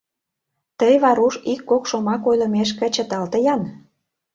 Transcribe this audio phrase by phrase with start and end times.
[0.79, 3.61] Тый, Варуш, ик-кок шомак ойлымешке чыталте-ян...